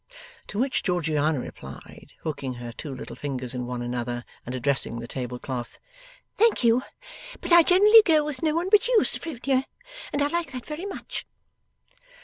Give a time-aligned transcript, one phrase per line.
[0.47, 5.07] To which Georgiana replied, hooking her two little fingers in one another, and addressing the
[5.07, 5.79] tablecloth,
[6.37, 6.81] 'Thank you,
[7.39, 9.65] but I generally go with no one but you, Sophronia,
[10.11, 11.27] and I like that very much.